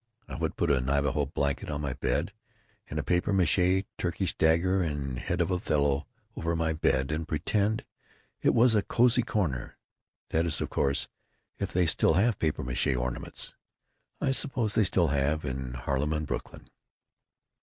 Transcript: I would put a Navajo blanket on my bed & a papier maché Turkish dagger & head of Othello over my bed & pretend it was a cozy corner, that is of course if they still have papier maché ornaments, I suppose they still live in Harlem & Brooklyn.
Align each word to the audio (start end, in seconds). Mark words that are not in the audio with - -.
I 0.27 0.33
would 0.33 0.55
put 0.55 0.71
a 0.71 0.81
Navajo 0.81 1.27
blanket 1.27 1.69
on 1.69 1.81
my 1.81 1.93
bed 1.93 2.33
& 2.63 2.89
a 2.89 3.03
papier 3.03 3.33
maché 3.35 3.85
Turkish 3.99 4.33
dagger 4.35 4.83
& 4.83 4.83
head 4.83 5.41
of 5.41 5.51
Othello 5.51 6.07
over 6.35 6.55
my 6.55 6.73
bed 6.73 7.13
& 7.27 7.27
pretend 7.27 7.85
it 8.41 8.55
was 8.55 8.73
a 8.73 8.81
cozy 8.81 9.21
corner, 9.21 9.77
that 10.31 10.47
is 10.47 10.59
of 10.59 10.71
course 10.71 11.07
if 11.59 11.71
they 11.71 11.85
still 11.85 12.15
have 12.15 12.39
papier 12.39 12.65
maché 12.65 12.97
ornaments, 12.99 13.53
I 14.19 14.31
suppose 14.31 14.73
they 14.73 14.85
still 14.85 15.05
live 15.09 15.45
in 15.45 15.73
Harlem 15.75 16.25
& 16.25 16.25
Brooklyn. 16.25 16.67